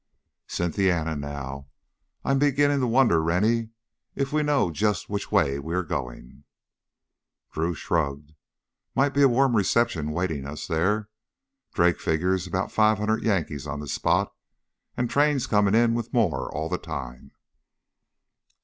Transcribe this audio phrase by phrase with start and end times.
[0.47, 1.67] "Cynthiana, now.
[2.25, 3.69] I'm beginnin' to wonder, Rennie,
[4.15, 6.43] if we know just which way we are goin'."
[7.51, 8.33] Drew shrugged.
[8.95, 11.09] "Might be a warm reception waitin' us there.
[11.75, 14.33] Drake figures about five hundred Yankees on the spot,
[14.97, 17.29] and trains comin' in with more all the time."